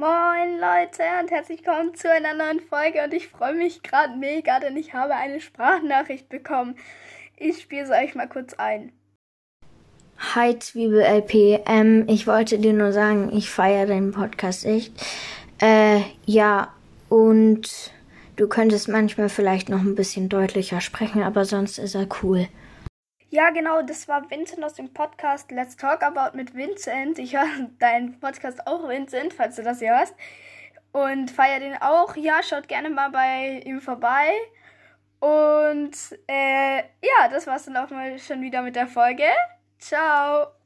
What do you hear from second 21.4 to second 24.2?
sonst ist er cool. Ja, genau, das